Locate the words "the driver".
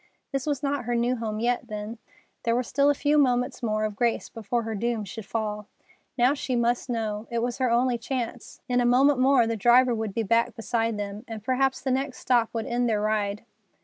9.45-9.93